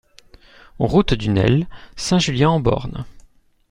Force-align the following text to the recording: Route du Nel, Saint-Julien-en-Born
Route 0.79 1.13
du 1.13 1.29
Nel, 1.29 1.67
Saint-Julien-en-Born 1.95 3.05